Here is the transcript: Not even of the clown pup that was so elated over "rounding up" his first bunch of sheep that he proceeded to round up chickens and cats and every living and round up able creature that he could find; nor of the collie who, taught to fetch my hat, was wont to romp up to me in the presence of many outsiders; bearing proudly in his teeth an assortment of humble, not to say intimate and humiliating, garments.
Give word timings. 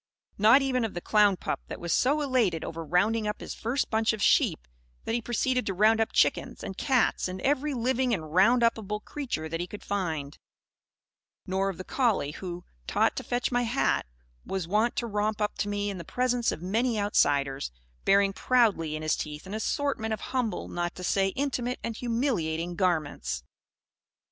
Not 0.39 0.63
even 0.63 0.83
of 0.83 0.95
the 0.95 0.99
clown 0.99 1.37
pup 1.37 1.61
that 1.67 1.79
was 1.79 1.93
so 1.93 2.21
elated 2.21 2.63
over 2.65 2.83
"rounding 2.83 3.27
up" 3.27 3.39
his 3.39 3.53
first 3.53 3.91
bunch 3.91 4.13
of 4.13 4.19
sheep 4.23 4.67
that 5.05 5.13
he 5.13 5.21
proceeded 5.21 5.67
to 5.67 5.75
round 5.75 6.01
up 6.01 6.11
chickens 6.11 6.63
and 6.63 6.75
cats 6.75 7.27
and 7.27 7.39
every 7.41 7.75
living 7.75 8.11
and 8.11 8.33
round 8.33 8.63
up 8.63 8.79
able 8.79 8.99
creature 8.99 9.47
that 9.47 9.59
he 9.59 9.67
could 9.67 9.83
find; 9.83 10.39
nor 11.45 11.69
of 11.69 11.77
the 11.77 11.83
collie 11.83 12.31
who, 12.31 12.63
taught 12.87 13.15
to 13.17 13.23
fetch 13.23 13.51
my 13.51 13.61
hat, 13.61 14.07
was 14.43 14.67
wont 14.67 14.95
to 14.95 15.05
romp 15.05 15.39
up 15.39 15.55
to 15.59 15.69
me 15.69 15.91
in 15.91 15.99
the 15.99 16.03
presence 16.03 16.51
of 16.51 16.63
many 16.63 16.99
outsiders; 16.99 17.71
bearing 18.03 18.33
proudly 18.33 18.95
in 18.95 19.03
his 19.03 19.15
teeth 19.15 19.45
an 19.45 19.53
assortment 19.53 20.15
of 20.15 20.21
humble, 20.33 20.67
not 20.67 20.95
to 20.95 21.03
say 21.03 21.27
intimate 21.35 21.77
and 21.83 21.97
humiliating, 21.97 22.73
garments. 22.75 23.43